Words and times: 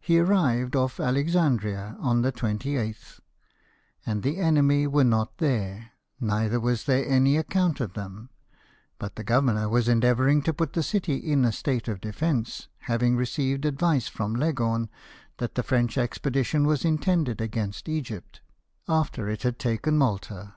He 0.00 0.18
arrived 0.18 0.74
off 0.74 0.98
Alexandria 0.98 1.98
on 2.00 2.22
the 2.22 2.32
28th, 2.32 3.20
and 4.06 4.22
the 4.22 4.38
enemy 4.38 4.86
were 4.86 5.04
not 5.04 5.36
there, 5.36 5.90
neither 6.18 6.58
was 6.58 6.84
there 6.84 7.04
any 7.06 7.36
account 7.36 7.78
of 7.80 7.92
them; 7.92 8.30
but 8.98 9.16
the 9.16 9.22
governor 9.22 9.68
was 9.68 9.88
endeavouring 9.88 10.40
to 10.40 10.54
put 10.54 10.72
the 10.72 10.82
city 10.82 11.16
in 11.16 11.44
a 11.44 11.52
state 11.52 11.86
of 11.86 12.00
defence, 12.00 12.68
having 12.88 13.14
received 13.14 13.66
advice 13.66 14.08
from 14.08 14.34
Leghorn 14.34 14.88
that 15.36 15.54
the 15.54 15.62
French 15.62 15.98
expedition 15.98 16.66
was 16.66 16.82
intended 16.82 17.38
against 17.38 17.90
Egypt, 17.90 18.40
after 18.88 19.28
it 19.28 19.42
had 19.42 19.58
taken 19.58 19.98
Malta. 19.98 20.54